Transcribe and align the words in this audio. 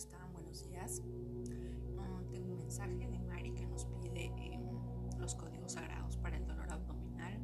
están? 0.00 0.32
Buenos 0.32 0.64
días. 0.66 1.02
Mm, 1.02 2.32
tengo 2.32 2.52
un 2.52 2.56
mensaje 2.56 3.06
de 3.06 3.18
Mari 3.18 3.52
que 3.52 3.66
nos 3.66 3.84
pide 3.84 4.32
em, 4.38 4.62
los 5.18 5.34
códigos 5.34 5.72
sagrados 5.72 6.16
para 6.16 6.38
el 6.38 6.46
dolor 6.46 6.70
abdominal, 6.70 7.38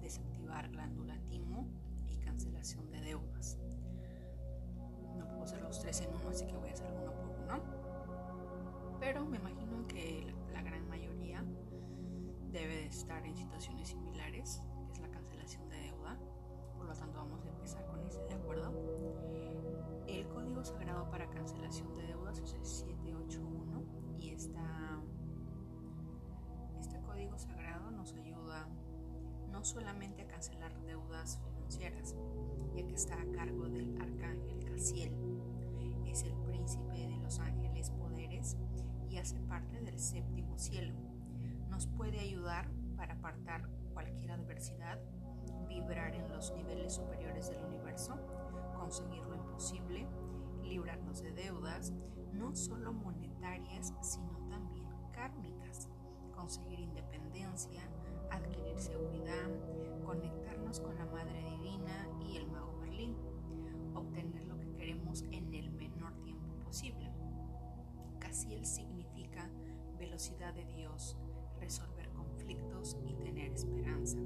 desactivar 0.00 0.70
glándula 0.70 1.18
timo 1.28 1.68
y 2.08 2.16
cancelación 2.16 2.90
de 2.90 3.02
deudas. 3.02 3.58
No 5.18 5.28
puedo 5.28 5.42
hacer 5.42 5.60
los 5.60 5.80
tres 5.80 6.00
en 6.00 6.14
uno, 6.14 6.30
así 6.30 6.46
que 6.46 6.56
voy 6.56 6.70
a 6.70 6.72
hacer 6.72 6.90
uno 6.90 7.12
por 7.12 7.28
uno. 7.28 7.62
Pero 8.98 9.26
me 9.26 9.36
imagino 9.36 9.86
que 9.86 10.34
la 10.50 10.62
gran 10.62 10.88
mayoría 10.88 11.44
debe 12.52 12.74
de 12.74 12.86
estar 12.86 13.26
en 13.26 13.36
situaciones 13.36 13.88
similares, 13.88 14.62
no 29.62 29.66
solamente 29.66 30.22
a 30.22 30.26
cancelar 30.26 30.76
deudas 30.80 31.38
financieras, 31.44 32.16
ya 32.74 32.84
que 32.84 32.94
está 32.94 33.14
a 33.14 33.30
cargo 33.30 33.68
del 33.68 33.96
arcángel 34.02 34.64
Casiel. 34.64 35.14
Es 36.04 36.24
el 36.24 36.34
príncipe 36.42 37.06
de 37.06 37.16
los 37.18 37.38
ángeles 37.38 37.90
poderes 37.90 38.56
y 39.08 39.18
hace 39.18 39.38
parte 39.42 39.80
del 39.80 40.00
séptimo 40.00 40.58
cielo. 40.58 40.96
Nos 41.70 41.86
puede 41.86 42.18
ayudar 42.18 42.72
para 42.96 43.14
apartar 43.14 43.68
cualquier 43.94 44.32
adversidad, 44.32 44.98
vibrar 45.68 46.12
en 46.16 46.28
los 46.28 46.52
niveles 46.54 46.94
superiores 46.94 47.48
del 47.48 47.62
universo, 47.62 48.16
conseguir 48.74 49.22
lo 49.22 49.36
imposible, 49.36 50.08
librarnos 50.64 51.22
de 51.22 51.30
deudas, 51.34 51.92
no 52.32 52.56
solo 52.56 52.92
monetarias, 52.92 53.94
sino 54.00 54.40
también 54.48 54.88
kármicas, 55.12 55.88
conseguir 56.34 56.80
independencia, 56.80 57.88
adquirir 58.32 58.78
seguridad, 58.78 59.48
conectarnos 60.04 60.80
con 60.80 60.96
la 60.96 61.06
Madre 61.06 61.42
Divina 61.50 62.08
y 62.20 62.36
el 62.36 62.46
Mago 62.48 62.78
Berlín, 62.80 63.16
obtener 63.94 64.46
lo 64.46 64.58
que 64.58 64.72
queremos 64.72 65.22
en 65.30 65.54
el 65.54 65.70
menor 65.70 66.14
tiempo 66.22 66.54
posible. 66.64 67.10
Casiel 68.18 68.64
significa 68.64 69.48
velocidad 69.98 70.54
de 70.54 70.64
Dios, 70.64 71.16
resolver 71.60 72.08
conflictos 72.10 72.96
y 73.06 73.14
tener 73.14 73.52
esperanza, 73.52 74.18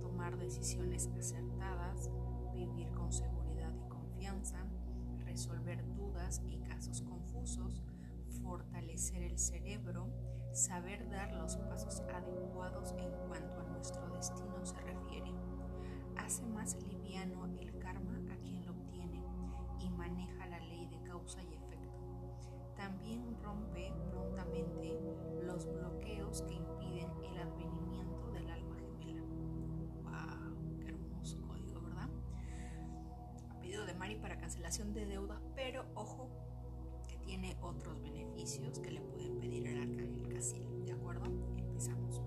tomar 0.00 0.36
decisiones 0.38 1.08
acertadas, 1.18 2.10
vivir 2.52 2.90
con 2.92 3.12
seguridad 3.12 3.72
y 3.74 3.88
confianza, 3.88 4.66
resolver 5.24 5.84
dudas 5.94 6.42
y 6.48 6.56
casos 6.58 7.02
confusos, 7.02 7.82
fortalecer 8.44 9.22
el 9.22 9.38
cerebro, 9.38 10.08
saber 10.52 11.08
dar 11.10 11.32
los 11.32 11.56
pasos 11.56 12.00
adecuados 12.00 12.92
en 12.98 13.10
cuanto 13.26 13.60
a 13.60 13.64
nuestro 13.64 14.08
destino 14.10 14.64
se 14.64 14.78
refiere. 14.80 15.32
Hace 16.16 16.46
más 16.46 16.76
liviano 16.84 17.46
el 17.58 17.76
karma 17.78 18.20
a 18.32 18.36
quien 18.42 18.64
lo 18.64 18.72
obtiene 18.72 19.24
y 19.80 19.90
maneja 19.90 20.46
la 20.46 20.60
ley 20.60 20.86
de 20.86 21.02
causa 21.02 21.42
y 21.42 21.54
efecto. 21.54 21.98
También 22.76 23.36
rompe 23.42 23.92
prontamente 24.10 24.98
los 25.42 25.66
bloqueos 25.66 26.42
que 26.42 26.54
impiden 26.54 27.10
el 27.24 27.38
advenimiento 27.38 28.30
del 28.30 28.50
alma 28.50 28.76
gemela. 28.76 29.22
¡Wow! 30.02 30.80
¡Qué 30.80 30.88
hermoso 30.88 31.40
código, 31.42 31.80
¿verdad? 31.80 32.10
A 33.50 33.60
pedido 33.60 33.86
de 33.86 33.94
Mari 33.94 34.16
para 34.16 34.38
cancelación 34.38 34.92
de 34.92 35.06
deudas, 35.06 35.40
pero 35.54 35.83
que 38.44 38.90
le 38.90 39.00
pueden 39.00 39.40
pedir 39.40 39.66
al 39.68 39.88
arcángel 39.88 40.28
Casiel. 40.28 40.84
¿De 40.84 40.92
acuerdo? 40.92 41.24
Empezamos. 41.56 42.20